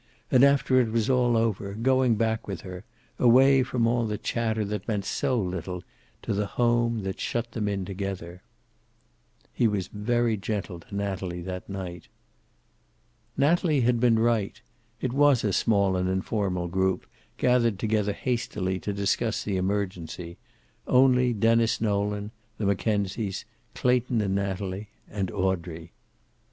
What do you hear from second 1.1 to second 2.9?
all over, going back with her,